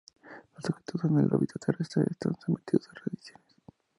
[0.55, 3.55] Los objetos en la órbita terrestre están sometidos a radiaciones.